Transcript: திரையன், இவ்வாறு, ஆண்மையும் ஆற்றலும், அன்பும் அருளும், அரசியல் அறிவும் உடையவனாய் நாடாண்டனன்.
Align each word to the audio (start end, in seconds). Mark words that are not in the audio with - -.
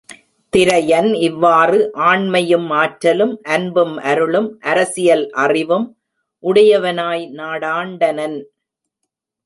திரையன், 0.53 1.13
இவ்வாறு, 1.13 1.91
ஆண்மையும் 1.95 2.69
ஆற்றலும், 2.69 3.39
அன்பும் 3.43 3.97
அருளும், 3.97 4.57
அரசியல் 4.61 5.29
அறிவும் 5.29 5.97
உடையவனாய் 6.43 7.29
நாடாண்டனன். 7.31 8.43